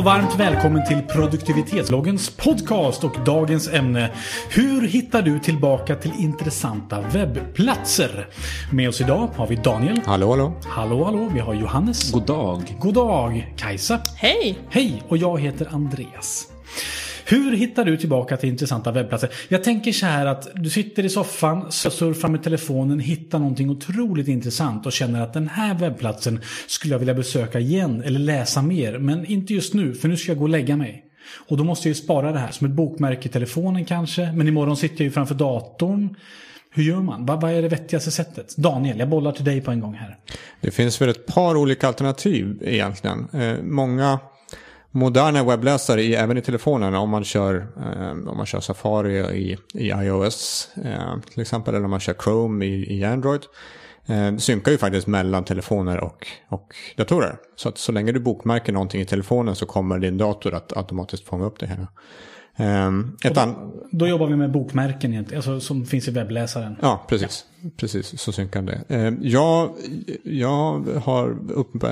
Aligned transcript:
och 0.00 0.04
varmt 0.04 0.34
välkommen 0.40 0.84
till 0.84 1.02
produktivitetsloggens 1.02 2.30
podcast 2.36 3.04
och 3.04 3.24
dagens 3.24 3.68
ämne. 3.68 4.10
Hur 4.50 4.88
hittar 4.88 5.22
du 5.22 5.38
tillbaka 5.38 5.96
till 5.96 6.12
intressanta 6.18 7.00
webbplatser? 7.00 8.28
Med 8.72 8.88
oss 8.88 9.00
idag 9.00 9.30
har 9.36 9.46
vi 9.46 9.56
Daniel. 9.56 10.00
Hallå, 10.06 10.30
hallå. 10.30 10.52
Hallå, 10.64 11.04
hallå. 11.04 11.30
Vi 11.34 11.40
har 11.40 11.54
Johannes. 11.54 12.12
God 12.12 12.26
dag. 12.26 12.76
God 12.80 12.94
dag. 12.94 13.54
Kajsa. 13.56 14.00
Hej! 14.16 14.58
Hej, 14.70 15.02
och 15.08 15.16
jag 15.16 15.40
heter 15.40 15.68
Andreas. 15.70 16.46
Hur 17.30 17.56
hittar 17.56 17.84
du 17.84 17.96
tillbaka 17.96 18.36
till 18.36 18.48
intressanta 18.48 18.92
webbplatser? 18.92 19.30
Jag 19.48 19.64
tänker 19.64 19.92
så 19.92 20.06
här 20.06 20.26
att 20.26 20.48
du 20.54 20.70
sitter 20.70 21.04
i 21.04 21.08
soffan, 21.08 21.72
surfar 21.72 22.28
med 22.28 22.42
telefonen, 22.42 23.00
hittar 23.00 23.38
någonting 23.38 23.70
otroligt 23.70 24.28
intressant 24.28 24.86
och 24.86 24.92
känner 24.92 25.20
att 25.20 25.34
den 25.34 25.48
här 25.48 25.74
webbplatsen 25.74 26.40
skulle 26.66 26.94
jag 26.94 26.98
vilja 26.98 27.14
besöka 27.14 27.60
igen 27.60 28.02
eller 28.02 28.18
läsa 28.18 28.62
mer. 28.62 28.98
Men 28.98 29.26
inte 29.26 29.54
just 29.54 29.74
nu, 29.74 29.94
för 29.94 30.08
nu 30.08 30.16
ska 30.16 30.30
jag 30.30 30.38
gå 30.38 30.44
och 30.44 30.48
lägga 30.48 30.76
mig. 30.76 31.04
Och 31.48 31.56
då 31.56 31.64
måste 31.64 31.88
jag 31.88 31.96
ju 31.96 32.02
spara 32.02 32.32
det 32.32 32.38
här 32.38 32.50
som 32.50 32.66
ett 32.66 32.72
bokmärke 32.72 33.28
i 33.28 33.32
telefonen 33.32 33.84
kanske. 33.84 34.32
Men 34.32 34.48
imorgon 34.48 34.76
sitter 34.76 34.96
jag 34.96 35.04
ju 35.04 35.10
framför 35.10 35.34
datorn. 35.34 36.16
Hur 36.70 36.82
gör 36.82 37.00
man? 37.00 37.26
Vad, 37.26 37.40
vad 37.40 37.52
är 37.52 37.62
det 37.62 37.68
vettigaste 37.68 38.10
sättet? 38.10 38.56
Daniel, 38.56 38.98
jag 38.98 39.08
bollar 39.08 39.32
till 39.32 39.44
dig 39.44 39.60
på 39.60 39.70
en 39.70 39.80
gång 39.80 39.94
här. 39.94 40.16
Det 40.60 40.70
finns 40.70 41.00
väl 41.00 41.08
ett 41.08 41.26
par 41.26 41.56
olika 41.56 41.88
alternativ 41.88 42.58
egentligen. 42.62 43.28
Eh, 43.32 43.62
många 43.62 44.18
moderna 44.90 45.44
webbläsare, 45.44 46.02
i, 46.02 46.14
även 46.14 46.38
i 46.38 46.42
telefonen, 46.42 46.94
om 46.94 47.10
man 47.10 47.24
kör, 47.24 47.66
eh, 47.76 48.10
om 48.10 48.36
man 48.36 48.46
kör 48.46 48.60
Safari 48.60 49.18
i, 49.18 49.58
i 49.74 49.88
iOS 49.88 50.68
eh, 50.84 51.20
till 51.32 51.42
exempel, 51.42 51.74
eller 51.74 51.84
om 51.84 51.90
man 51.90 52.00
kör 52.00 52.14
Chrome 52.24 52.64
i, 52.64 52.98
i 52.98 53.04
Android, 53.04 53.42
eh, 54.06 54.36
synkar 54.36 54.72
ju 54.72 54.78
faktiskt 54.78 55.06
mellan 55.06 55.44
telefoner 55.44 56.00
och, 56.00 56.26
och 56.48 56.74
datorer. 56.96 57.36
Så 57.56 57.68
att 57.68 57.78
så 57.78 57.92
länge 57.92 58.12
du 58.12 58.20
bokmärker 58.20 58.72
någonting 58.72 59.00
i 59.00 59.06
telefonen 59.06 59.56
så 59.56 59.66
kommer 59.66 59.98
din 59.98 60.18
dator 60.18 60.54
att 60.54 60.76
automatiskt 60.76 61.24
fånga 61.24 61.44
upp 61.44 61.58
det 61.58 61.66
hela. 61.66 61.88
Um, 62.60 63.16
ett 63.24 63.34
då, 63.34 63.72
då 63.90 64.06
jobbar 64.06 64.26
vi 64.26 64.36
med 64.36 64.52
bokmärken 64.52 65.12
egentligen, 65.12 65.38
alltså, 65.38 65.60
som 65.60 65.86
finns 65.86 66.08
i 66.08 66.10
webbläsaren. 66.10 66.76
Ja, 66.82 67.04
precis. 67.08 67.44
Precis, 67.76 68.20
så 68.20 68.32
synkar 68.32 68.62
det. 68.62 68.82
Eh, 68.88 69.12
Jag, 69.20 69.70
jag 70.24 70.80
har 71.04 71.50
upp, 71.50 71.84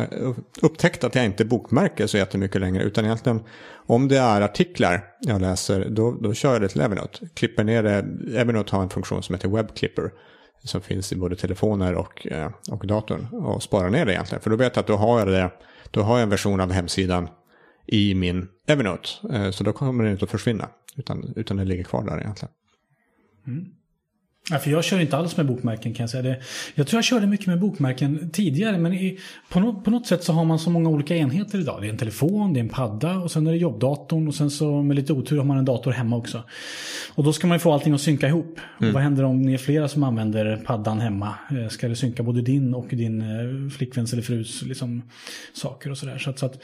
upptäckt 0.63 1.05
att 1.05 1.15
jag 1.15 1.25
inte 1.25 1.45
bokmärker 1.45 2.07
så 2.07 2.17
jättemycket 2.17 2.61
längre. 2.61 2.83
Utan 2.83 3.05
egentligen, 3.05 3.41
om 3.87 4.09
det 4.09 4.19
är 4.19 4.41
artiklar 4.41 5.05
jag 5.21 5.41
läser, 5.41 5.89
då, 5.91 6.17
då 6.21 6.35
kör 6.35 6.53
jag 6.53 6.63
det 6.63 6.69
till 6.69 6.81
Evernote. 6.81 7.29
Klipper 7.35 7.65
ner 7.65 7.83
det. 7.83 8.05
Evernote 8.39 8.77
har 8.77 8.83
en 8.83 8.89
funktion 8.91 9.23
som 9.23 9.35
heter 9.35 9.49
WebClipper. 9.49 10.11
Som 10.65 10.81
finns 10.81 11.13
i 11.13 11.17
både 11.17 11.37
telefoner 11.37 11.95
och, 11.95 12.27
eh, 12.27 12.51
och 12.71 12.87
datorn. 12.87 13.27
Och 13.33 13.63
sparar 13.63 13.91
ner 13.91 14.07
det 14.07 14.13
egentligen. 14.13 14.43
För 14.43 14.51
då 14.51 14.57
vet 14.57 14.77
jag 14.77 14.81
att 14.81 14.87
då 14.87 14.97
har 14.97 15.19
jag 15.19 15.29
det. 15.29 15.51
Då 15.91 16.03
har 16.03 16.15
jag 16.15 16.23
en 16.23 16.31
version 16.31 16.61
av 16.61 16.73
hemsidan 16.73 17.29
i 17.89 18.15
min 18.15 18.49
Evernote. 18.67 19.09
Eh, 19.33 19.51
så 19.51 19.65
då 19.65 19.73
kommer 19.73 20.05
den 20.05 20.13
inte 20.13 20.25
att 20.25 20.31
försvinna. 20.31 20.69
Utan, 20.97 21.33
utan 21.37 21.57
den 21.57 21.69
ligger 21.69 21.85
kvar 21.85 22.05
där 22.05 22.21
egentligen. 22.21 22.55
Mm. 23.47 23.65
Ja, 24.51 24.59
för 24.59 24.71
jag 24.71 24.85
kör 24.85 25.01
inte 25.01 25.17
alls 25.17 25.37
med 25.37 25.47
bokmärken 25.47 25.95
kan 25.95 26.03
jag 26.03 26.11
säga. 26.11 26.23
Det, 26.23 26.41
jag 26.75 26.87
tror 26.87 26.99
jag 26.99 27.05
körde 27.05 27.27
mycket 27.27 27.47
med 27.47 27.61
bokmärken 27.61 28.31
tidigare 28.33 28.79
men 28.79 28.93
i, 28.93 29.19
på, 29.49 29.61
no, 29.61 29.81
på 29.81 29.91
något 29.91 30.07
sätt 30.07 30.25
så 30.25 30.33
har 30.33 30.45
man 30.45 30.59
så 30.59 30.71
många 30.71 30.89
olika 30.89 31.17
enheter 31.17 31.61
idag. 31.61 31.81
Det 31.81 31.87
är 31.87 31.91
en 31.91 31.99
telefon, 31.99 32.53
det 32.53 32.61
är 32.61 32.63
en 32.63 32.69
padda 32.69 33.17
och 33.17 33.31
sen 33.31 33.47
är 33.47 33.51
det 33.51 33.57
jobbdatorn 33.59 34.29
och 34.29 34.35
sen 34.35 34.51
så 34.51 34.83
med 34.83 34.97
lite 34.97 35.13
otur 35.13 35.37
har 35.39 35.45
man 35.45 35.59
en 35.59 35.65
dator 35.65 35.91
hemma 35.93 36.17
också. 36.17 36.43
Och 37.15 37.25
då 37.25 37.33
ska 37.33 37.47
man 37.47 37.55
ju 37.55 37.59
få 37.59 37.73
allting 37.73 37.95
att 37.95 38.01
synka 38.01 38.29
ihop. 38.29 38.61
Och 38.79 38.87
vad 38.87 39.03
händer 39.03 39.25
om 39.25 39.43
ni 39.43 39.55
är 39.55 39.59
flera 39.59 39.89
som 39.89 40.03
använder 40.03 40.57
paddan 40.57 41.01
hemma? 41.01 41.35
Eh, 41.51 41.69
Ska 41.69 41.89
det 41.89 41.97
synka 41.97 42.23
både 42.23 42.43
din 42.43 42.75
och 42.75 42.87
din 42.89 43.21
eh, 43.21 43.71
flickväns 43.71 44.13
eller 44.13 44.23
frus 44.23 44.63
liksom, 44.63 45.03
saker 45.53 45.91
och 45.91 45.99
sådär. 45.99 46.19
Så 46.19 46.31
att, 46.31 46.39
så 46.39 46.47
att, 46.47 46.59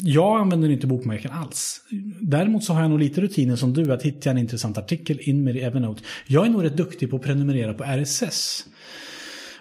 jag 0.00 0.40
använder 0.40 0.70
inte 0.70 0.86
bokmärken 0.86 1.30
alls. 1.30 1.80
Däremot 2.20 2.64
så 2.64 2.72
har 2.72 2.80
jag 2.80 2.90
nog 2.90 2.98
lite 2.98 3.20
rutinen 3.20 3.56
som 3.56 3.72
du, 3.72 3.92
att 3.92 4.02
hittar 4.02 4.30
jag 4.30 4.36
en 4.36 4.42
intressant 4.42 4.78
artikel 4.78 5.18
in 5.20 5.44
med 5.44 5.56
i 5.56 5.60
Evernote. 5.60 6.02
Jag 6.26 6.46
är 6.46 6.50
nog 6.50 6.64
rätt 6.64 6.76
duktig 6.76 6.91
på 7.00 7.16
att 7.16 7.22
prenumerera 7.22 7.74
på 7.74 7.84
RSS. 7.84 8.64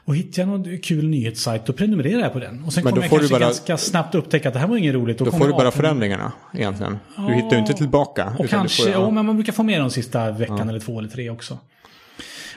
Och 0.06 0.16
hittar 0.16 0.42
jag 0.42 0.50
någon 0.50 0.78
kul 0.78 1.08
nyhetssajt 1.08 1.66
då 1.66 1.74
prenumererar 1.74 2.22
jag 2.22 2.34
på 2.34 2.40
den. 2.40 2.64
Och 2.64 2.74
sen 2.74 2.84
Men 2.84 2.94
kommer 2.94 3.02
då 3.02 3.14
jag 3.14 3.20
kanske 3.20 3.34
bara- 3.36 3.40
ganska 3.40 3.78
snabbt 3.78 4.16
upptäcka 4.16 4.48
att 4.48 4.54
det 4.54 4.60
här 4.60 4.68
var 4.68 4.78
inget 4.78 4.94
roligt. 4.96 5.18
Då 5.18 5.26
kommer 5.26 5.38
får 5.40 5.46
du 5.48 5.52
bara 5.54 5.68
18 5.68 5.72
förändringarna 5.82 6.32
egentligen. 6.54 6.98
Du 7.28 7.34
hittar 7.34 7.52
ju 7.52 7.58
inte 7.60 7.74
tillbaka. 7.74 8.36
och 8.40 8.50
kanske, 8.50 8.84
får- 8.84 8.92
ja. 8.92 9.10
men 9.12 9.26
man 9.26 9.36
brukar 9.36 9.54
få 9.54 9.64
med 9.64 9.82
de 9.82 9.90
sista 9.92 10.32
veckan 10.32 10.70
eller 10.70 10.80
två 10.80 11.00
eller 11.00 11.10
tre 11.10 11.30
också. 11.30 11.58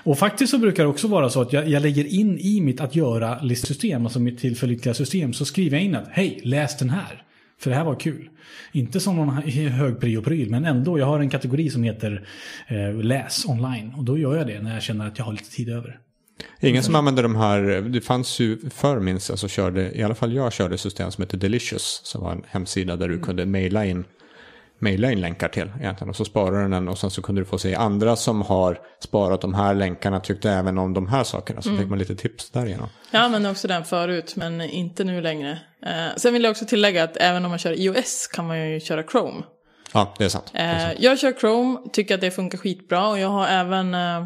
Och 0.02 0.18
faktiskt 0.18 0.50
så 0.50 0.58
brukar 0.58 0.82
det 0.82 0.88
också 0.88 1.08
vara 1.08 1.30
så 1.30 1.40
att 1.40 1.52
jag, 1.52 1.68
jag 1.68 1.82
lägger 1.82 2.04
in 2.04 2.38
i 2.38 2.60
mitt 2.60 2.80
att 2.80 2.96
göra 2.96 3.40
listsystem, 3.40 4.04
alltså 4.04 4.20
mitt 4.20 4.38
tillförlitliga 4.38 4.94
system, 4.94 5.32
så 5.32 5.44
skriver 5.44 5.76
jag 5.76 5.84
in 5.84 5.94
att 5.94 6.08
hej, 6.10 6.40
läs 6.44 6.76
den 6.78 6.90
här. 6.90 7.22
För 7.58 7.70
det 7.70 7.76
här 7.76 7.84
var 7.84 8.00
kul. 8.00 8.30
Inte 8.72 9.00
som 9.00 9.16
någon 9.16 9.30
hög 9.68 10.00
prio-pryl, 10.00 10.50
men 10.50 10.64
ändå. 10.64 10.98
Jag 10.98 11.06
har 11.06 11.20
en 11.20 11.30
kategori 11.30 11.70
som 11.70 11.82
heter 11.82 12.28
eh, 12.68 12.94
läs 12.94 13.44
online. 13.46 13.94
Och 13.96 14.04
då 14.04 14.18
gör 14.18 14.36
jag 14.36 14.46
det 14.46 14.62
när 14.62 14.74
jag 14.74 14.82
känner 14.82 15.06
att 15.06 15.18
jag 15.18 15.24
har 15.24 15.32
lite 15.32 15.50
tid 15.50 15.68
över. 15.68 15.98
Ingen 16.60 16.82
som 16.82 16.94
använder 16.94 17.22
de 17.22 17.36
här, 17.36 17.60
det 17.80 18.00
fanns 18.00 18.40
ju 18.40 18.58
förr 18.70 19.00
minns 19.00 19.28
jag 19.28 19.38
så 19.38 19.48
körde, 19.48 19.98
i 19.98 20.02
alla 20.02 20.14
fall 20.14 20.32
jag 20.32 20.52
körde 20.52 20.78
system 20.78 21.10
som 21.10 21.22
heter 21.22 21.38
Delicious. 21.38 22.00
Som 22.04 22.22
var 22.22 22.32
en 22.32 22.42
hemsida 22.48 22.96
där 22.96 23.08
du 23.08 23.20
kunde 23.20 23.46
mejla 23.46 23.86
in, 23.86 24.04
mejla 24.78 25.10
in 25.12 25.20
länkar 25.20 25.48
till 25.48 25.72
egentligen. 25.80 26.08
Och 26.10 26.16
så 26.16 26.24
sparar 26.24 26.62
den 26.62 26.70
den 26.70 26.88
och 26.88 26.98
sen 26.98 27.10
så 27.10 27.22
kunde 27.22 27.40
du 27.40 27.44
få 27.44 27.58
se 27.58 27.74
andra 27.74 28.16
som 28.16 28.42
har 28.42 28.80
sparat 29.00 29.40
de 29.40 29.54
här 29.54 29.74
länkarna 29.74 30.20
tyckte 30.20 30.50
även 30.50 30.78
om 30.78 30.94
de 30.94 31.06
här 31.08 31.24
sakerna. 31.24 31.62
Så 31.62 31.76
fick 31.76 31.88
man 31.88 31.98
lite 31.98 32.16
tips 32.16 32.50
därigenom. 32.50 32.88
Jag 33.10 33.22
använde 33.22 33.50
också 33.50 33.68
den 33.68 33.84
förut, 33.84 34.36
men 34.36 34.60
inte 34.60 35.04
nu 35.04 35.20
längre. 35.20 35.58
Eh, 35.86 36.16
sen 36.16 36.32
vill 36.32 36.42
jag 36.44 36.50
också 36.50 36.64
tillägga 36.64 37.04
att 37.04 37.16
även 37.16 37.44
om 37.44 37.50
man 37.50 37.58
kör 37.58 37.80
iOS 37.80 38.26
kan 38.26 38.46
man 38.46 38.70
ju 38.70 38.80
köra 38.80 39.02
Chrome. 39.02 39.42
Ja, 39.92 40.14
det 40.18 40.24
är 40.24 40.28
sant. 40.28 40.50
Det 40.52 40.58
är 40.58 40.74
Eh, 40.74 40.80
sant. 40.86 40.98
jag 41.00 41.18
kör 41.18 41.32
Chrome, 41.40 41.78
tycker 41.92 42.14
att 42.14 42.20
det 42.20 42.30
funkar 42.30 42.58
skitbra 42.58 43.08
och 43.08 43.18
jag 43.18 43.28
har 43.28 43.46
även... 43.46 43.94
Eh, 43.94 44.16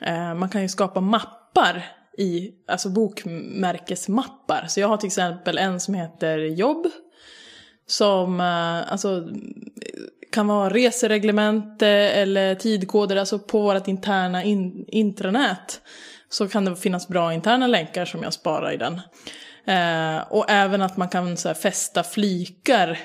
eh, 0.00 0.34
man 0.34 0.48
kan 0.48 0.62
ju 0.62 0.68
skapa 0.68 1.00
mappar 1.00 1.84
i, 2.18 2.50
alltså 2.68 2.88
bokmärkesmappar. 2.88 4.66
Så 4.68 4.80
jag 4.80 4.88
har 4.88 4.96
till 4.96 5.06
exempel 5.06 5.58
en 5.58 5.80
som 5.80 5.94
heter 5.94 6.38
jobb. 6.38 6.86
Som 7.92 8.40
eh, 8.40 8.92
alltså, 8.92 9.28
kan 10.32 10.46
vara 10.46 10.70
resereglemente 10.70 11.88
eller 11.88 12.54
tidkoder, 12.54 13.16
alltså 13.16 13.38
på 13.38 13.62
vårt 13.62 13.88
interna 13.88 14.44
in, 14.44 14.84
intranät. 14.88 15.80
Så 16.28 16.48
kan 16.48 16.64
det 16.64 16.76
finnas 16.76 17.08
bra 17.08 17.34
interna 17.34 17.66
länkar 17.66 18.04
som 18.04 18.22
jag 18.22 18.32
sparar 18.32 18.72
i 18.72 18.76
den. 18.76 19.00
Eh, 19.66 20.22
och 20.30 20.50
även 20.50 20.82
att 20.82 20.96
man 20.96 21.08
kan 21.08 21.36
så 21.36 21.48
här, 21.48 21.54
fästa 21.54 22.02
flikar 22.02 22.98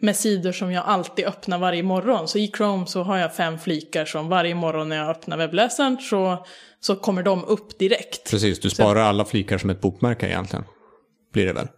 med 0.00 0.16
sidor 0.16 0.52
som 0.52 0.72
jag 0.72 0.84
alltid 0.86 1.24
öppnar 1.24 1.58
varje 1.58 1.82
morgon. 1.82 2.28
Så 2.28 2.38
i 2.38 2.52
Chrome 2.56 2.86
så 2.86 3.02
har 3.02 3.18
jag 3.18 3.34
fem 3.34 3.58
flikar 3.58 4.04
som 4.04 4.28
varje 4.28 4.54
morgon 4.54 4.88
när 4.88 4.96
jag 4.96 5.10
öppnar 5.10 5.36
webbläsaren 5.36 5.98
så, 6.00 6.46
så 6.80 6.96
kommer 6.96 7.22
de 7.22 7.44
upp 7.44 7.78
direkt. 7.78 8.30
Precis, 8.30 8.60
du 8.60 8.70
sparar 8.70 9.00
alla 9.00 9.24
flikar 9.24 9.58
som 9.58 9.70
ett 9.70 9.80
bokmärke 9.80 10.26
egentligen. 10.26 10.64
Blir 11.32 11.46
det 11.46 11.52
väl. 11.52 11.68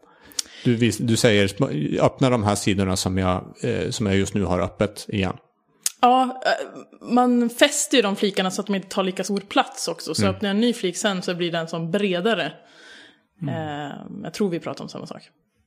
Du, 0.66 0.90
du 0.98 1.16
säger 1.16 1.50
öppna 2.00 2.30
de 2.30 2.44
här 2.44 2.54
sidorna 2.54 2.96
som 2.96 3.18
jag, 3.18 3.44
eh, 3.62 3.90
som 3.90 4.06
jag 4.06 4.16
just 4.16 4.34
nu 4.34 4.44
har 4.44 4.60
öppet 4.60 5.06
igen. 5.08 5.36
Ja, 6.00 6.42
eh, 6.46 7.10
man 7.14 7.50
fäster 7.50 7.96
ju 7.96 8.02
de 8.02 8.16
flikarna 8.16 8.50
så 8.50 8.60
att 8.60 8.66
de 8.66 8.76
inte 8.76 8.88
tar 8.88 9.04
lika 9.04 9.24
stor 9.24 9.40
plats 9.40 9.88
också. 9.88 10.14
Så 10.14 10.26
öppnar 10.26 10.48
jag 10.48 10.54
en 10.54 10.60
ny 10.60 10.72
flik 10.72 10.96
sen 10.96 11.22
så 11.22 11.34
blir 11.34 11.52
den 11.52 11.68
som 11.68 11.90
bredare. 11.90 12.52
Eh, 13.48 13.96
jag 14.22 14.34
tror 14.34 14.50
vi 14.50 14.60
pratar 14.60 14.84
om 14.84 14.88
samma 14.88 15.06
sak. 15.06 15.22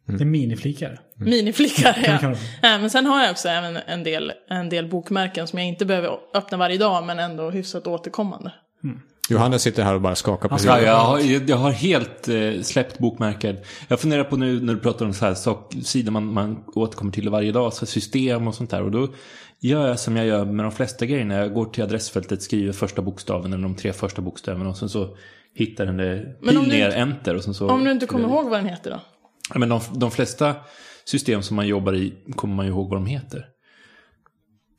Det 0.08 0.24
är 0.24 0.26
miniflikar. 0.26 1.00
Miniflikar, 1.16 1.94
Kan 2.20 2.32
vi 2.32 2.38
ja. 2.38 2.44
det. 2.62 2.68
Eh, 2.68 2.80
Men 2.82 2.90
sen 2.90 3.06
har 3.06 3.22
jag 3.22 3.32
också 3.32 3.48
även 3.48 3.78
en 3.78 4.04
del, 4.04 4.32
en 4.50 4.70
del 4.70 4.90
bokmärken 4.90 5.48
som 5.48 5.60
jag 5.60 5.68
inte 5.68 5.86
behöver 5.86 6.18
öppna 6.34 6.58
varje 6.58 6.78
dag 6.78 7.06
men 7.06 7.20
ändå 7.20 7.50
hyfsat 7.50 7.88
återkommande. 7.88 8.52
Johannes 9.30 9.62
sitter 9.62 9.84
här 9.84 9.94
och 9.96 10.02
bara 10.02 10.16
skakar 10.16 10.50
på 10.50 10.56
huvudet. 10.56 10.82
Ja, 10.82 10.88
jag, 10.88 10.96
har, 11.00 11.50
jag 11.50 11.58
har 11.58 11.72
helt 11.72 12.28
eh, 12.28 12.62
släppt 12.62 13.00
bokmärken. 13.00 13.58
Jag 13.88 14.00
funderar 14.00 14.24
på 14.24 14.38
nu 14.38 14.62
när 14.62 14.74
du 14.74 14.80
pratar 14.80 15.06
om 15.06 15.14
så 15.14 15.26
här 15.26 15.34
sak, 15.34 15.74
sidor 15.84 16.12
man, 16.12 16.34
man 16.34 16.64
återkommer 16.76 17.12
till 17.12 17.30
varje 17.30 17.52
dag, 17.52 17.74
så 17.74 17.86
system 17.86 18.48
och 18.48 18.56
sånt 18.56 18.70
där. 18.70 18.82
Och 18.84 18.92
då 18.92 19.08
gör 19.60 19.88
jag 19.88 20.00
som 20.00 20.16
jag 20.16 20.26
gör 20.26 20.46
med 20.46 20.66
de 20.66 20.72
flesta 20.72 21.06
grejerna. 21.06 21.36
Jag 21.36 21.54
går 21.54 21.66
till 21.66 21.84
adressfältet, 21.84 22.42
skriver 22.42 22.74
första 22.74 23.02
bokstaven 23.02 23.54
eller 23.54 23.64
de 23.64 23.76
tre 23.76 23.94
första 23.94 24.22
bokstäverna 24.22 24.70
och 24.70 24.78
sen 24.78 24.90
så 24.90 25.18
hittar 25.56 25.86
den 25.86 25.98
det, 25.98 26.26
pil 26.48 26.62
ner 26.62 26.86
inte- 26.86 26.98
enter 26.98 27.36
och 27.36 27.44
sen 27.44 27.54
så... 27.54 27.70
Om 27.70 27.84
du 27.84 27.92
inte 27.92 28.06
kommer 28.06 28.28
ihåg 28.28 28.50
vad 28.50 28.60
den 28.60 28.68
heter 28.70 28.92
då? 28.92 29.00
Ja, 29.54 29.60
Men 29.60 29.70
de, 29.70 29.82
de 29.94 30.12
flesta 30.12 30.56
system 31.06 31.42
som 31.42 31.56
man 31.56 31.68
jobbar 31.68 31.96
i 31.96 32.14
kommer 32.36 32.56
man 32.56 32.66
ju 32.66 32.72
ihåg 32.72 32.90
vad 32.90 32.98
de 32.98 33.06
heter. 33.06 33.46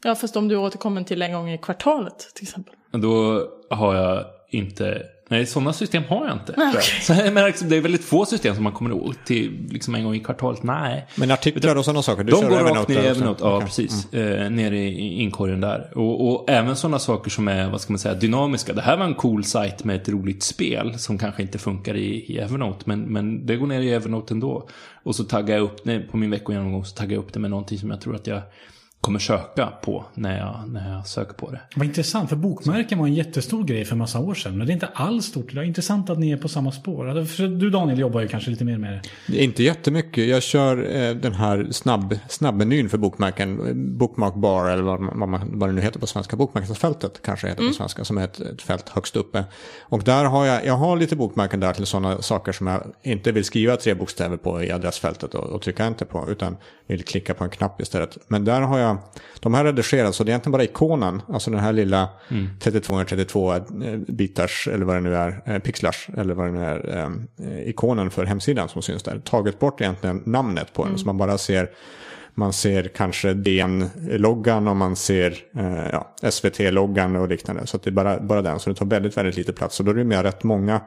Ja, 0.04 0.14
fast 0.14 0.36
om 0.36 0.48
du 0.48 0.56
återkommer 0.56 1.02
till 1.02 1.22
en 1.22 1.32
gång 1.32 1.50
i 1.50 1.58
kvartalet 1.58 2.18
till 2.34 2.42
exempel. 2.44 2.74
Då 2.92 3.44
har 3.70 3.94
jag 3.94 4.24
inte 4.50 5.02
Nej, 5.30 5.46
sådana 5.46 5.72
system 5.72 6.02
har 6.08 6.26
jag 6.26 6.34
inte. 6.34 6.54
Nej, 6.56 6.74
Så 7.02 7.14
menar, 7.14 7.46
liksom, 7.46 7.68
det 7.68 7.76
är 7.76 7.80
väldigt 7.80 8.04
få 8.04 8.24
system 8.24 8.54
som 8.54 8.64
man 8.64 8.72
kommer 8.72 8.90
ihåg 8.90 9.14
till 9.24 9.68
liksom 9.70 9.94
en 9.94 10.04
gång 10.04 10.14
i 10.14 10.20
kvartalet. 10.20 10.62
Nej. 10.62 11.06
Men 11.16 11.30
artiklar 11.30 11.76
och 11.76 11.84
sådana 11.84 12.02
saker, 12.02 12.24
du 12.24 12.30
De 12.30 12.40
kör 12.40 12.48
går 12.48 12.58
rakt 12.58 12.88
ner 12.88 13.02
i? 13.02 13.06
Evernote, 13.06 13.44
ja 13.44 13.56
Okej. 13.56 13.66
precis. 13.66 14.12
Eh, 14.12 14.50
ner 14.50 14.72
i 14.72 14.88
i 14.88 15.22
inkorgen 15.22 15.60
där. 15.60 15.98
Och, 15.98 16.28
och 16.28 16.50
även 16.50 16.76
sådana 16.76 16.98
saker 16.98 17.30
som 17.30 17.48
är, 17.48 17.70
vad 17.70 17.80
ska 17.80 17.92
man 17.92 17.98
säga, 17.98 18.14
dynamiska. 18.14 18.72
Det 18.72 18.82
här 18.82 18.96
var 18.96 19.04
en 19.04 19.14
cool 19.14 19.44
sajt 19.44 19.84
med 19.84 19.96
ett 19.96 20.08
roligt 20.08 20.42
spel 20.42 20.98
som 20.98 21.18
kanske 21.18 21.42
inte 21.42 21.58
funkar 21.58 21.94
i, 21.96 22.32
i 22.32 22.38
Evernote. 22.38 22.82
Men, 22.84 23.00
men 23.00 23.46
det 23.46 23.56
går 23.56 23.66
ner 23.66 23.80
i 23.80 23.92
Evernote 23.92 24.34
ändå. 24.34 24.68
Och 25.02 25.16
så 25.16 25.24
taggar 25.24 25.56
jag 25.56 25.64
upp, 25.64 25.84
nej, 25.84 26.08
på 26.10 26.16
min 26.16 26.30
veckogenomgång 26.30 26.84
så 26.84 26.96
taggar 26.96 27.12
jag 27.12 27.22
upp 27.24 27.32
det 27.32 27.40
med 27.40 27.50
någonting 27.50 27.78
som 27.78 27.90
jag 27.90 28.00
tror 28.00 28.14
att 28.14 28.26
jag 28.26 28.42
kommer 29.00 29.18
söka 29.18 29.66
på 29.66 30.04
när 30.14 30.38
jag, 30.38 30.68
när 30.68 30.94
jag 30.94 31.06
söker 31.06 31.34
på 31.34 31.50
det. 31.50 31.60
Vad 31.76 31.86
intressant, 31.86 32.28
för 32.28 32.36
bokmärken 32.36 32.98
var 32.98 33.06
en 33.06 33.14
jättestor 33.14 33.64
grej 33.64 33.84
för 33.84 33.96
massa 33.96 34.18
år 34.18 34.34
sedan. 34.34 34.58
Men 34.58 34.66
det 34.66 34.72
är 34.72 34.74
inte 34.74 34.86
alls 34.86 35.24
stort 35.24 35.52
idag. 35.52 35.64
Intressant 35.64 36.10
att 36.10 36.18
ni 36.18 36.30
är 36.30 36.36
på 36.36 36.48
samma 36.48 36.72
spår. 36.72 37.24
För 37.24 37.46
du 37.46 37.70
Daniel 37.70 37.98
jobbar 37.98 38.20
ju 38.20 38.28
kanske 38.28 38.50
lite 38.50 38.64
mer 38.64 38.78
med 38.78 38.92
det. 38.92 39.02
Det 39.26 39.40
är 39.40 39.44
Inte 39.44 39.62
jättemycket. 39.62 40.28
Jag 40.28 40.42
kör 40.42 40.96
eh, 40.96 41.14
den 41.14 41.32
här 41.32 41.68
snabb, 41.70 42.18
snabbmenyn 42.28 42.88
för 42.88 42.98
bokmärken. 42.98 43.58
Bookmark 43.98 44.34
bar 44.34 44.70
eller 44.70 44.82
vad, 44.82 45.00
vad, 45.00 45.28
man, 45.28 45.58
vad 45.58 45.68
det 45.68 45.72
nu 45.72 45.80
heter 45.80 46.00
på 46.00 46.06
svenska. 46.06 46.36
Bokmärkesfältet 46.36 47.22
kanske 47.24 47.48
heter 47.48 47.68
på 47.68 47.74
svenska. 47.74 48.04
Som 48.04 48.18
är 48.18 48.24
ett, 48.24 48.40
ett 48.40 48.62
fält 48.62 48.88
högst 48.88 49.16
uppe. 49.16 49.44
Och 49.80 50.02
där 50.04 50.24
har 50.24 50.46
jag, 50.46 50.66
jag 50.66 50.76
har 50.76 50.96
lite 50.96 51.16
bokmärken 51.16 51.60
där 51.60 51.72
till 51.72 51.86
sådana 51.86 52.22
saker 52.22 52.52
som 52.52 52.66
jag 52.66 52.82
inte 53.02 53.32
vill 53.32 53.44
skriva 53.44 53.76
tre 53.76 53.94
bokstäver 53.94 54.36
på 54.36 54.62
i 54.62 54.72
adressfältet 54.72 55.34
och, 55.34 55.44
och 55.44 55.62
trycka 55.62 55.84
enter 55.84 56.06
på. 56.06 56.26
Utan 56.30 56.56
vill 56.90 57.04
klicka 57.04 57.34
på 57.34 57.44
en 57.44 57.50
knapp 57.50 57.80
istället. 57.80 58.18
Men 58.28 58.44
där 58.44 58.60
har 58.60 58.78
jag, 58.78 58.89
de 59.40 59.54
här 59.54 59.64
redigeras 59.64 60.16
så 60.16 60.24
det 60.24 60.28
är 60.28 60.32
egentligen 60.32 60.52
bara 60.52 60.64
ikonen. 60.64 61.22
Alltså 61.28 61.50
den 61.50 61.60
här 61.60 61.72
lilla 61.72 62.08
32 62.60 63.00
x 63.00 63.10
32 63.10 63.54
bitars 64.08 64.68
eller 64.68 64.84
vad 64.84 64.96
det 64.96 65.00
nu 65.00 65.16
är, 65.16 65.42
eh, 65.46 65.58
pixlars 65.58 66.08
eller 66.16 66.34
vad 66.34 66.46
det 66.46 66.52
nu 66.52 66.64
är, 66.64 66.98
eh, 66.98 67.68
ikonen 67.68 68.10
för 68.10 68.24
hemsidan 68.24 68.68
som 68.68 68.82
syns 68.82 69.02
där. 69.02 69.18
Tagit 69.18 69.58
bort 69.58 69.80
egentligen 69.80 70.22
namnet 70.26 70.72
på 70.72 70.84
den 70.84 70.98
så 70.98 71.06
man 71.06 71.18
bara 71.18 71.38
ser 71.38 71.70
man 72.34 72.52
ser 72.52 72.90
kanske 72.94 73.34
DN-loggan 73.34 74.68
och 74.68 74.76
man 74.76 74.96
ser 74.96 75.36
eh, 75.56 75.88
ja, 75.92 76.14
SVT-loggan 76.30 77.16
och 77.16 77.28
liknande. 77.28 77.66
Så 77.66 77.76
att 77.76 77.82
det 77.82 77.90
är 77.90 77.92
bara, 77.92 78.20
bara 78.20 78.42
den. 78.42 78.60
Så 78.60 78.70
det 78.70 78.76
tar 78.76 78.86
väldigt, 78.86 79.16
väldigt 79.16 79.36
lite 79.36 79.52
plats. 79.52 79.76
Så 79.76 79.82
då 79.82 79.90
är 79.90 79.94
det 79.94 80.22
rätt 80.22 80.42
många, 80.42 80.80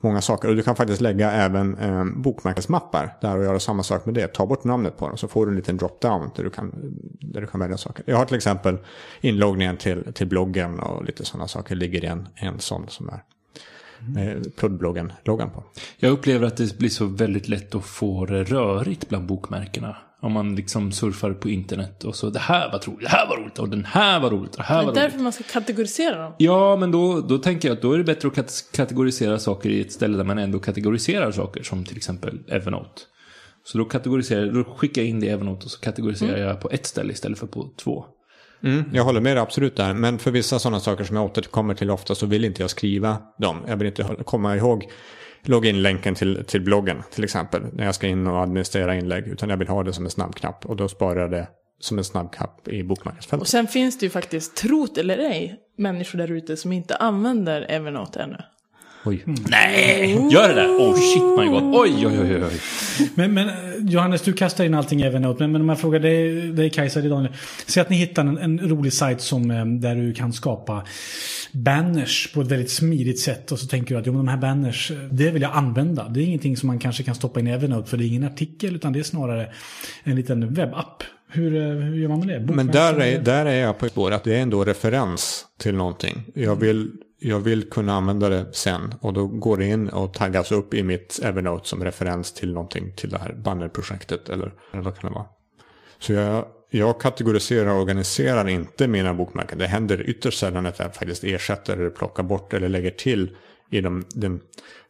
många 0.00 0.20
saker. 0.20 0.48
Och 0.48 0.56
du 0.56 0.62
kan 0.62 0.76
faktiskt 0.76 1.00
lägga 1.00 1.32
även 1.32 1.78
eh, 1.78 2.04
bokmärkesmappar 2.04 3.16
där 3.20 3.36
och 3.36 3.44
göra 3.44 3.60
samma 3.60 3.82
sak 3.82 4.06
med 4.06 4.14
det. 4.14 4.26
Ta 4.26 4.46
bort 4.46 4.64
namnet 4.64 4.96
på 4.96 5.08
dem 5.08 5.16
så 5.16 5.28
får 5.28 5.46
du 5.46 5.52
en 5.52 5.56
liten 5.56 5.78
drop-down 5.78 6.30
där 6.36 6.44
du 6.44 6.50
kan, 6.50 6.72
där 7.20 7.40
du 7.40 7.46
kan 7.46 7.60
välja 7.60 7.76
saker. 7.76 8.04
Jag 8.06 8.16
har 8.16 8.24
till 8.24 8.36
exempel 8.36 8.78
inloggningen 9.20 9.76
till, 9.76 10.12
till 10.12 10.26
bloggen 10.26 10.80
och 10.80 11.04
lite 11.04 11.24
sådana 11.24 11.48
saker. 11.48 11.74
ligger 11.74 12.04
i 12.04 12.06
en, 12.06 12.28
en 12.34 12.60
sån 12.60 12.88
som 12.88 13.08
är 13.08 13.22
eh, 14.22 14.42
pluddbloggen-loggan 14.56 15.50
på. 15.50 15.64
Jag 15.96 16.12
upplever 16.12 16.46
att 16.46 16.56
det 16.56 16.78
blir 16.78 16.88
så 16.88 17.06
väldigt 17.06 17.48
lätt 17.48 17.74
att 17.74 17.84
få 17.84 18.26
det 18.26 18.44
rörigt 18.44 19.08
bland 19.08 19.26
bokmärkena. 19.26 19.96
Om 20.20 20.32
man 20.32 20.54
liksom 20.56 20.92
surfar 20.92 21.32
på 21.32 21.48
internet 21.48 22.04
och 22.04 22.14
så 22.16 22.30
det 22.30 22.38
här 22.38 22.72
var 22.72 22.78
roligt, 22.78 23.00
det 23.00 23.08
här 23.08 23.26
var 23.28 23.36
roligt 23.36 23.58
och 23.58 23.68
den 23.68 23.84
här 23.84 24.20
var 24.20 24.30
roligt 24.30 24.50
och 24.50 24.56
det 24.56 24.62
här 24.62 24.78
Det 24.80 24.84
var 24.86 24.92
är 24.92 24.96
roligt. 24.96 25.02
därför 25.12 25.18
man 25.18 25.32
ska 25.32 25.44
kategorisera 25.44 26.22
dem. 26.22 26.32
Ja, 26.38 26.76
men 26.76 26.90
då, 26.90 27.20
då 27.20 27.38
tänker 27.38 27.68
jag 27.68 27.76
att 27.76 27.82
då 27.82 27.92
är 27.92 27.98
det 27.98 28.04
bättre 28.04 28.28
att 28.28 28.34
kat- 28.34 28.68
kategorisera 28.72 29.38
saker 29.38 29.70
i 29.70 29.80
ett 29.80 29.92
ställe 29.92 30.16
där 30.16 30.24
man 30.24 30.38
ändå 30.38 30.58
kategoriserar 30.58 31.32
saker, 31.32 31.62
som 31.62 31.84
till 31.84 31.96
exempel 31.96 32.38
Evernote. 32.48 33.02
Så 33.64 33.78
då, 33.78 33.84
kategoriserar, 33.84 34.46
då 34.52 34.64
skickar 34.64 35.02
jag 35.02 35.08
in 35.08 35.20
det 35.20 35.26
i 35.26 35.28
Evernote 35.30 35.64
och 35.64 35.70
så 35.70 35.80
kategoriserar 35.80 36.38
jag 36.38 36.60
på 36.60 36.70
ett 36.70 36.86
ställe 36.86 37.12
istället 37.12 37.38
för 37.38 37.46
på 37.46 37.70
två. 37.76 38.04
Mm, 38.62 38.84
jag 38.92 39.04
håller 39.04 39.20
med 39.20 39.36
dig 39.36 39.42
absolut 39.42 39.76
där. 39.76 39.94
Men 39.94 40.18
för 40.18 40.30
vissa 40.30 40.58
sådana 40.58 40.80
saker 40.80 41.04
som 41.04 41.16
jag 41.16 41.24
återkommer 41.24 41.74
till 41.74 41.90
ofta 41.90 42.14
så 42.14 42.26
vill 42.26 42.44
inte 42.44 42.62
jag 42.62 42.70
skriva 42.70 43.16
dem. 43.38 43.56
Jag 43.68 43.76
vill 43.76 43.86
inte 43.86 44.04
komma 44.24 44.56
ihåg 44.56 44.84
logga 45.42 45.70
in 45.70 45.82
länken 45.82 46.14
till, 46.14 46.44
till 46.46 46.60
bloggen 46.60 47.02
till 47.10 47.24
exempel. 47.24 47.62
När 47.72 47.84
jag 47.84 47.94
ska 47.94 48.06
in 48.06 48.26
och 48.26 48.42
administrera 48.42 48.94
inlägg. 48.94 49.28
Utan 49.28 49.50
jag 49.50 49.56
vill 49.56 49.68
ha 49.68 49.82
det 49.82 49.92
som 49.92 50.04
en 50.04 50.10
snabbknapp. 50.10 50.66
Och 50.66 50.76
då 50.76 50.88
sparar 50.88 51.20
jag 51.20 51.30
det 51.30 51.48
som 51.80 51.98
en 51.98 52.04
snabbknapp 52.04 52.68
i 52.68 52.82
Och 52.82 52.86
bokmärkesfältet. 52.86 53.48
sen 53.48 53.66
finns 53.66 53.98
det 53.98 54.06
ju 54.06 54.10
faktiskt, 54.10 54.56
trot 54.56 54.98
eller 54.98 55.18
ej, 55.18 55.56
människor 55.78 56.18
där 56.18 56.32
ute 56.32 56.56
som 56.56 56.72
inte 56.72 56.96
använder 56.96 57.66
Evernote 57.68 58.20
ännu. 58.20 58.36
Oj. 59.04 59.24
Nej! 59.50 60.28
Gör 60.30 60.48
det 60.48 60.54
där! 60.54 60.68
Oh 60.68 60.94
shit 60.94 61.22
my 61.22 61.46
god. 61.46 61.74
Oj, 61.74 62.06
oj, 62.06 62.20
oj, 62.20 62.44
oj. 62.44 62.60
Men, 63.14 63.34
men 63.34 63.50
Johannes, 63.88 64.22
du 64.22 64.32
kastar 64.32 64.64
in 64.64 64.74
allting 64.74 65.00
i 65.00 65.04
Evernote. 65.04 65.42
Men, 65.42 65.52
men 65.52 65.60
om 65.60 65.68
jag 65.68 65.80
frågar 65.80 66.00
dig, 66.00 66.52
dig 66.52 66.70
Kajsa, 66.70 67.00
dig 67.00 67.10
Daniel. 67.10 67.32
Säg 67.66 67.80
att 67.80 67.90
ni 67.90 67.96
hittar 67.96 68.22
en, 68.22 68.38
en 68.38 68.68
rolig 68.68 68.92
sajt 68.92 69.20
som, 69.20 69.50
eh, 69.50 69.66
där 69.66 69.94
du 69.94 70.14
kan 70.14 70.32
skapa 70.32 70.84
banners 71.52 72.32
på 72.34 72.40
ett 72.40 72.46
väldigt 72.46 72.70
smidigt 72.70 73.20
sätt. 73.20 73.52
Och 73.52 73.58
så 73.58 73.66
tänker 73.66 73.94
du 73.94 74.00
att 74.00 74.06
jo, 74.06 74.12
men 74.12 74.26
de 74.26 74.30
här 74.30 74.38
banners, 74.38 74.92
det 75.10 75.30
vill 75.30 75.42
jag 75.42 75.52
använda. 75.54 76.08
Det 76.08 76.20
är 76.20 76.24
ingenting 76.24 76.56
som 76.56 76.66
man 76.66 76.78
kanske 76.78 77.02
kan 77.02 77.14
stoppa 77.14 77.40
in 77.40 77.46
i 77.46 77.50
Evernote. 77.50 77.90
För 77.90 77.96
det 77.96 78.04
är 78.04 78.06
ingen 78.06 78.24
artikel, 78.24 78.76
utan 78.76 78.92
det 78.92 78.98
är 78.98 79.02
snarare 79.02 79.52
en 80.04 80.16
liten 80.16 80.54
webbapp. 80.54 81.02
Hur, 81.30 81.56
eh, 81.56 81.62
hur 81.62 81.96
gör 81.96 82.08
man 82.08 82.26
med 82.26 82.42
det? 82.42 82.54
Men 82.54 82.66
där 82.66 83.00
är, 83.00 83.20
där 83.20 83.46
är 83.46 83.60
jag 83.60 83.78
på 83.78 83.86
ett 83.86 83.92
spår 83.92 84.10
att 84.10 84.24
det 84.24 84.36
är 84.36 84.42
ändå 84.42 84.64
referens 84.64 85.46
till 85.58 85.74
någonting. 85.74 86.24
Jag 86.34 86.56
vill, 86.56 86.90
jag 87.20 87.40
vill 87.40 87.70
kunna 87.70 87.92
använda 87.94 88.28
det 88.28 88.46
sen. 88.52 88.94
Och 89.00 89.12
då 89.12 89.26
går 89.26 89.56
det 89.56 89.66
in 89.66 89.88
och 89.88 90.14
taggas 90.14 90.52
upp 90.52 90.74
i 90.74 90.82
mitt 90.82 91.20
Evernote 91.22 91.68
som 91.68 91.84
referens 91.84 92.32
till 92.32 92.52
någonting. 92.52 92.92
Till 92.96 93.10
det 93.10 93.18
här 93.18 93.32
bannerprojektet 93.32 94.28
eller 94.28 94.52
vad 94.72 94.98
kan 94.98 95.10
det 95.10 95.14
vara. 95.14 95.26
Så 95.98 96.12
jag, 96.12 96.44
jag 96.70 97.00
kategoriserar 97.00 97.66
och 97.66 97.80
organiserar 97.80 98.48
inte 98.48 98.88
mina 98.88 99.14
bokmärken. 99.14 99.58
Det 99.58 99.66
händer 99.66 100.10
ytterst 100.10 100.38
sällan 100.38 100.66
att 100.66 100.78
jag 100.78 100.94
faktiskt 100.94 101.24
ersätter 101.24 101.76
eller 101.76 101.90
plockar 101.90 102.22
bort 102.22 102.52
eller 102.52 102.68
lägger 102.68 102.90
till 102.90 103.36
i 103.70 103.80
de, 103.80 104.04
den 104.08 104.40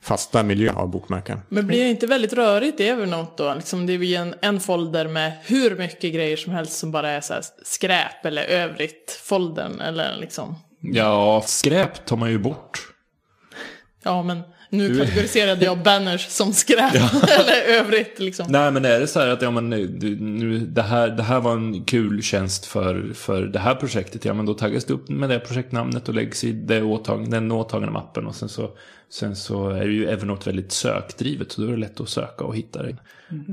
fasta 0.00 0.42
miljön 0.42 0.76
av 0.76 0.90
bokmärken. 0.90 1.40
Men 1.48 1.66
blir 1.66 1.84
det 1.84 1.90
inte 1.90 2.06
väldigt 2.06 2.32
rörigt 2.32 2.80
i 2.80 2.88
Evernote 2.88 3.42
då? 3.42 3.54
Liksom 3.54 3.86
det 3.86 3.92
är 3.92 3.98
ju 3.98 4.14
en, 4.14 4.34
en 4.42 4.60
folder 4.60 5.08
med 5.08 5.32
hur 5.44 5.76
mycket 5.76 6.14
grejer 6.14 6.36
som 6.36 6.52
helst 6.52 6.78
som 6.78 6.92
bara 6.92 7.10
är 7.10 7.20
så 7.20 7.34
här 7.34 7.42
skräp 7.64 8.24
eller 8.24 8.44
övrigt 8.44 9.20
foldern 9.24 9.80
eller 9.80 10.16
liksom. 10.16 10.54
Ja, 10.80 11.42
skräp 11.46 12.06
tar 12.06 12.16
man 12.16 12.30
ju 12.30 12.38
bort. 12.38 12.78
Ja, 14.02 14.22
men 14.22 14.42
nu 14.70 14.98
kategoriserade 14.98 15.64
jag 15.64 15.82
banners 15.82 16.28
som 16.28 16.52
skräp 16.52 16.94
eller 17.22 17.78
övrigt 17.80 18.18
liksom. 18.18 18.46
Nej, 18.48 18.72
men 18.72 18.84
är 18.84 19.00
det 19.00 19.06
så 19.06 19.20
här 19.20 19.28
att 19.28 19.42
ja, 19.42 19.50
men, 19.50 19.70
nu, 19.70 20.16
nu, 20.20 20.58
det, 20.58 20.82
här, 20.82 21.08
det 21.08 21.22
här 21.22 21.40
var 21.40 21.52
en 21.52 21.84
kul 21.84 22.22
tjänst 22.22 22.66
för, 22.66 23.12
för 23.14 23.42
det 23.42 23.58
här 23.58 23.74
projektet, 23.74 24.24
ja 24.24 24.34
men 24.34 24.46
då 24.46 24.54
taggas 24.54 24.84
det 24.84 24.94
upp 24.94 25.08
med 25.08 25.28
det 25.28 25.38
projektnamnet 25.38 26.08
och 26.08 26.14
läggs 26.14 26.44
i 26.44 26.52
det 26.52 26.82
åtag, 26.82 27.30
den 27.30 27.52
åtagna 27.52 27.90
mappen 27.90 28.26
och 28.26 28.34
sen 28.34 28.48
så, 28.48 28.70
sen 29.10 29.36
så 29.36 29.70
är 29.70 29.88
ju 29.88 30.06
Evernote 30.08 30.48
väldigt 30.50 30.72
sökdrivet 30.72 31.52
så 31.52 31.60
då 31.60 31.66
är 31.66 31.70
det 31.70 31.78
lätt 31.78 32.00
att 32.00 32.08
söka 32.08 32.44
och 32.44 32.56
hitta 32.56 32.82
det. 32.82 32.96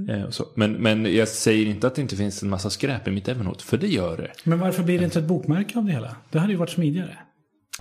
Eh, 0.10 0.24
och 0.24 0.34
så. 0.34 0.46
Men, 0.56 0.74
men 0.74 1.16
jag 1.16 1.28
säger 1.28 1.66
inte 1.66 1.88
att 1.88 1.96
det 1.96 2.02
inte 2.02 2.16
finns 2.16 2.44
en 2.44 2.50
massa 2.50 2.70
skräp 2.70 3.08
i 3.08 3.12
mitt 3.12 3.28
Evernote, 3.28 3.64
för 3.64 3.78
det 3.78 3.88
gör 3.88 4.18
det. 4.18 4.32
Men 4.44 4.60
varför 4.60 4.84
blir 4.84 5.00
det 5.00 5.06
inte 5.06 5.20
ett 5.20 5.26
bokmärke 5.26 5.78
av 5.78 5.86
det 5.86 5.92
hela? 5.92 6.16
Det 6.32 6.40
hade 6.40 6.54
ju 6.54 6.58
varit 6.58 6.70
smidigare. 6.70 7.18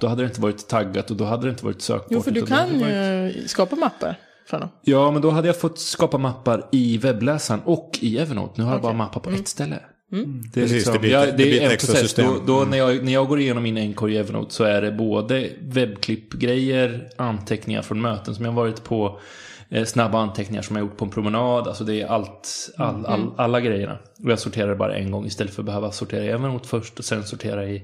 Då 0.00 0.06
hade 0.06 0.22
det 0.22 0.26
inte 0.26 0.40
varit 0.40 0.68
taggat 0.68 1.10
och 1.10 1.16
då 1.16 1.24
hade 1.24 1.46
det 1.46 1.50
inte 1.50 1.64
varit 1.64 1.82
sökbart. 1.82 2.06
Jo, 2.10 2.20
för 2.22 2.30
du 2.30 2.46
kan 2.46 2.80
varit- 2.80 3.36
ju 3.36 3.48
skapa 3.48 3.76
mappar 3.76 4.18
från 4.46 4.60
dem. 4.60 4.68
Ja, 4.82 5.10
men 5.10 5.22
då 5.22 5.30
hade 5.30 5.46
jag 5.48 5.60
fått 5.60 5.78
skapa 5.78 6.18
mappar 6.18 6.66
i 6.72 6.98
webbläsaren 6.98 7.60
och 7.64 7.98
i 8.00 8.18
Evernote. 8.18 8.52
Nu 8.56 8.64
har 8.64 8.72
jag 8.72 8.82
bara 8.82 8.92
mappar 8.92 9.20
på 9.20 9.30
ett 9.30 9.48
ställe. 9.48 9.78
Det, 10.10 10.16
är 10.16 10.22
Mm. 10.24 10.42
Precis, 10.54 10.72
liksom, 10.72 10.92
det 10.92 10.98
blir- 10.98 11.10
ja, 11.10 11.20
det 11.20 11.30
det, 11.30 11.36
blir 11.36 11.62
en 11.62 11.68
process. 11.70 11.98
system. 12.00 12.24
Mm. 12.26 12.38
Då, 12.46 12.58
då 12.60 12.64
när, 12.70 12.78
jag, 12.78 13.04
när 13.04 13.12
jag 13.12 13.28
går 13.28 13.40
igenom 13.40 13.62
min 13.62 13.76
enkor 13.76 14.10
i 14.10 14.16
Evernote 14.16 14.54
så 14.54 14.64
är 14.64 14.82
det 14.82 14.92
både 14.92 15.48
webbklippgrejer, 15.60 17.08
anteckningar 17.16 17.82
från 17.82 18.00
möten 18.00 18.34
som 18.34 18.44
jag 18.44 18.52
varit 18.52 18.84
på, 18.84 19.20
eh, 19.68 19.84
snabba 19.84 20.18
anteckningar 20.18 20.62
som 20.62 20.76
jag 20.76 20.84
gjort 20.84 20.96
på 20.96 21.04
en 21.04 21.10
promenad. 21.10 21.68
Alltså 21.68 21.84
det 21.84 22.00
är 22.02 22.06
allt, 22.06 22.70
all, 22.76 23.06
all, 23.06 23.30
alla 23.36 23.60
grejerna. 23.60 23.98
Och 24.24 24.30
jag 24.30 24.38
sorterar 24.38 24.68
det 24.68 24.76
bara 24.76 24.96
en 24.96 25.10
gång 25.10 25.26
istället 25.26 25.54
för 25.54 25.62
att 25.62 25.66
behöva 25.66 25.92
sortera 25.92 26.24
i 26.24 26.28
Evernote 26.28 26.68
först 26.68 26.98
och 26.98 27.04
sen 27.04 27.24
sortera 27.24 27.64
i, 27.66 27.82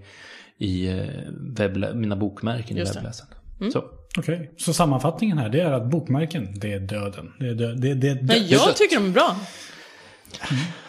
i 0.61 0.87
eh, 0.89 0.97
webblä- 1.57 1.95
mina 1.95 2.17
bokmärken 2.17 2.77
Just 2.77 2.93
i 2.93 2.95
det. 2.95 3.01
webbläsaren. 3.01 3.73
Så. 3.73 3.85
Okej, 4.19 4.51
så 4.57 4.73
sammanfattningen 4.73 5.39
här 5.39 5.49
det 5.49 5.61
är 5.61 5.73
att 5.73 5.91
bokmärken, 5.91 6.49
det 6.61 6.73
är 6.73 6.81
döden. 6.81 7.33
Det 7.39 7.47
är, 7.49 7.55
dö- 7.55 7.75
det, 7.75 7.95
det 7.95 8.15
dö- 8.15 8.23
Men 8.23 8.49
jag 8.49 8.77
tycker 8.77 8.97
de 8.97 9.07
är 9.07 9.11
bra. 9.13 9.37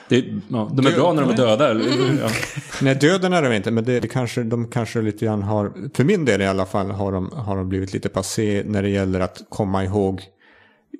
Det, 0.10 0.26
ja, 0.50 0.72
de 0.74 0.86
är 0.88 0.92
bra 0.96 1.14
när 1.14 1.22
de 1.22 1.32
är 1.32 1.36
döda, 1.38 1.70
eller 1.72 1.84
hur? 1.84 2.20
Ja. 2.22 2.30
Nej, 2.82 2.96
döden 2.96 3.34
är 3.34 3.42
det 3.42 3.56
inte, 3.56 3.72
men 3.72 3.84
det, 3.84 4.00
det 4.00 4.08
kanske, 4.08 4.44
de 4.44 4.68
kanske 4.68 5.02
lite 5.02 5.26
grann 5.26 5.44
har, 5.44 5.74
för 5.94 6.04
min 6.04 6.26
del 6.26 6.42
i 6.42 6.48
alla 6.48 6.66
fall, 6.66 6.92
har 6.92 7.12
de, 7.12 7.32
har 7.32 7.56
de 7.58 7.70
blivit 7.70 7.94
lite 7.94 8.10
passé 8.10 8.64
när 8.66 8.84
det 8.84 8.90
gäller 8.90 9.20
att 9.20 9.42
komma 9.50 9.84
ihåg 9.84 10.22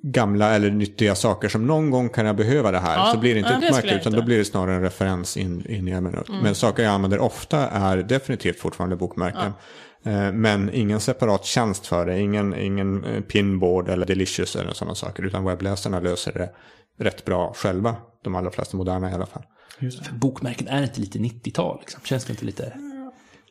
gamla 0.04 0.56
eller 0.56 0.72
nyttiga 0.72 1.16
saker 1.16 1.50
som 1.50 1.68
någon 1.68 1.90
gång 1.90 2.10
kan 2.10 2.26
jag 2.26 2.36
behöva 2.36 2.72
det 2.72 2.80
här. 2.80 2.98
Ja, 2.98 3.12
så 3.14 3.20
blir 3.20 3.34
det 3.34 3.40
inte 3.40 3.60
ja, 3.62 3.74
skulle 3.74 3.92
jag 3.92 4.02
utan 4.02 4.14
då 4.14 4.22
blir 4.22 4.38
det 4.38 4.46
snarare 4.46 4.76
en 4.76 4.82
referens 4.82 5.38
in, 5.38 5.66
in 5.70 5.88
i 5.88 5.92
Evernote. 5.92 6.32
Men 6.44 6.56
saker 6.56 6.84
jag 6.84 6.92
använder 6.92 7.20
ofta 7.20 7.68
är 7.70 7.98
definitivt 7.98 8.60
fortfarande 8.60 8.96
bokmärken. 8.96 9.54
Eh, 10.04 10.32
Men 10.32 10.74
ingen 10.74 11.00
separat 11.00 11.46
tjänst 11.46 11.88
för 11.88 12.06
det, 12.06 12.20
ingen, 12.20 12.56
ingen 12.56 13.04
eh, 13.04 13.22
pinboard 13.22 13.90
eller 13.90 14.06
delicious 14.06 14.56
eller 14.56 14.74
sådana 14.74 14.96
saker. 14.96 15.24
Utan 15.24 15.46
webbläsarna 15.46 16.00
löser 16.00 16.32
det 16.34 16.50
rätt 17.04 17.26
bra 17.26 17.54
själva. 17.54 17.96
De 18.24 18.36
allra 18.36 18.52
flesta 18.52 18.78
moderna 18.78 19.12
i 19.12 19.14
alla 19.14 19.26
fall. 19.26 19.44
Bokmärken 20.12 20.68
är 20.68 20.84
inte 20.84 21.00
lite 21.00 21.20
90-tal 21.20 21.78
liksom? 21.80 22.02
Känns 22.04 22.26
det 22.26 22.32
inte 22.32 22.46
lite... 22.46 22.74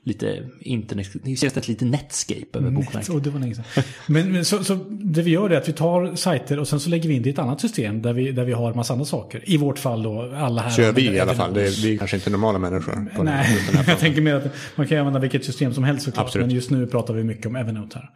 lite 0.05 0.49
internet, 0.61 1.09
det 1.23 1.69
lite 1.69 1.85
Netscape 1.85 2.59
över 2.59 2.71
bokmärket. 2.71 3.09
Och 3.09 3.23
det 3.23 3.31
var 3.31 3.41
länge 3.41 3.55
sedan. 3.55 3.85
Men, 4.07 4.33
men 4.33 4.45
så, 4.45 4.65
så 4.65 4.75
det 4.91 5.23
vi 5.23 5.31
gör 5.31 5.51
är 5.51 5.57
att 5.57 5.69
vi 5.69 5.73
tar 5.73 6.17
sajter 6.17 6.59
och 6.59 6.69
sen 6.69 6.81
så 6.81 6.91
lägger 6.91 7.09
vi 7.09 7.15
in 7.15 7.23
det 7.23 7.29
i 7.29 7.33
ett 7.33 7.39
annat 7.39 7.61
system 7.61 8.03
där 8.03 8.13
vi, 8.13 8.33
där 8.33 8.45
vi 8.45 8.53
har 8.53 8.75
massa 8.75 8.93
andra 8.93 9.07
saker. 9.07 9.43
I 9.45 9.57
vårt 9.57 9.79
fall 9.79 10.03
då, 10.03 10.33
alla 10.35 10.63
här. 10.63 10.71
Kör 10.71 10.93
vi 10.93 11.03
i 11.03 11.21
alla 11.21 11.35
fall. 11.35 11.55
Det 11.55 11.67
är, 11.67 11.83
vi 11.83 11.95
är 11.95 11.99
kanske 11.99 12.17
inte 12.17 12.31
normala 12.31 12.59
människor. 12.59 13.07
På 13.17 13.23
Nej, 13.23 13.59
den 13.73 13.85
jag 13.89 13.99
tänker 13.99 14.21
mer 14.21 14.35
att 14.35 14.47
man 14.75 14.87
kan 14.87 14.99
använda 14.99 15.21
vilket 15.21 15.45
system 15.45 15.75
som 15.75 15.85
helst 15.85 16.05
såklart. 16.05 16.27
Absolut. 16.27 16.47
Men 16.47 16.55
just 16.55 16.71
nu 16.71 16.87
pratar 16.87 17.15
vi 17.15 17.25
mycket 17.25 17.47
om 17.47 17.57
Evernote 17.57 17.99
här. 17.99 18.11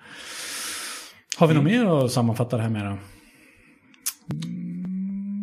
Har 1.37 1.47
vi 1.47 1.55
något 1.55 1.65
mer 1.65 2.05
att 2.05 2.13
sammanfatta 2.13 2.57
det 2.57 2.63
här 2.63 2.71
med 2.71 2.85
då? 2.85 2.99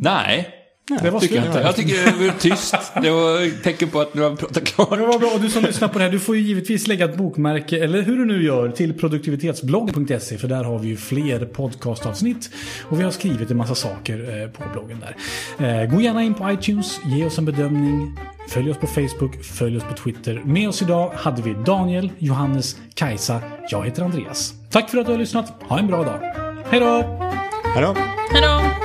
Nej, 0.01 0.60
det 1.01 1.09
var 1.09 1.19
tycker 1.19 1.35
jag 1.35 1.45
inte. 1.45 1.59
Jag 1.59 1.75
tycker 1.75 2.05
det 2.05 2.27
var 2.27 2.39
tyst. 2.39 2.75
Det 3.01 3.09
var 3.09 3.41
ett 3.41 3.63
tecken 3.63 3.89
på 3.89 4.01
att 4.01 4.13
nu 4.13 4.21
har 4.21 4.29
vi 4.29 4.35
pratat 4.35 4.63
klart. 4.63 4.89
Ja, 4.91 5.05
vad 5.05 5.19
bra. 5.19 5.29
Och 5.29 5.41
du 5.41 5.49
som 5.49 5.63
lyssnar 5.63 5.87
på 5.87 5.99
det 5.99 6.03
här, 6.05 6.11
du 6.11 6.19
får 6.19 6.35
ju 6.35 6.41
givetvis 6.41 6.87
lägga 6.87 7.05
ett 7.05 7.17
bokmärke, 7.17 7.83
eller 7.83 8.01
hur 8.01 8.17
du 8.17 8.25
nu 8.25 8.43
gör, 8.43 8.69
till 8.69 8.93
produktivitetsblogg.se. 8.93 10.37
För 10.37 10.47
där 10.47 10.63
har 10.63 10.79
vi 10.79 10.87
ju 10.87 10.97
fler 10.97 11.45
podcastavsnitt. 11.45 12.49
Och 12.83 12.99
vi 12.99 13.03
har 13.03 13.11
skrivit 13.11 13.51
en 13.51 13.57
massa 13.57 13.75
saker 13.75 14.41
eh, 14.43 14.49
på 14.49 14.63
bloggen 14.73 14.99
där. 14.99 15.15
Eh, 15.81 15.89
gå 15.89 16.01
gärna 16.01 16.23
in 16.23 16.33
på 16.33 16.51
iTunes, 16.51 16.99
ge 17.05 17.25
oss 17.25 17.37
en 17.37 17.45
bedömning. 17.45 18.17
Följ 18.49 18.71
oss 18.71 18.77
på 18.77 18.87
Facebook, 18.87 19.43
följ 19.43 19.77
oss 19.77 19.83
på 19.83 19.93
Twitter. 19.93 20.41
Med 20.45 20.69
oss 20.69 20.81
idag 20.81 21.11
hade 21.15 21.41
vi 21.41 21.55
Daniel, 21.65 22.11
Johannes, 22.17 22.75
Kajsa. 22.93 23.41
Jag 23.69 23.85
heter 23.85 24.03
Andreas. 24.03 24.53
Tack 24.69 24.89
för 24.89 24.97
att 24.97 25.05
du 25.05 25.11
har 25.11 25.19
lyssnat. 25.19 25.53
Ha 25.61 25.79
en 25.79 25.87
bra 25.87 26.03
dag. 26.03 26.19
Hej 26.69 26.79
då! 26.79 27.19
Hej 27.75 27.81
då! 27.83 28.80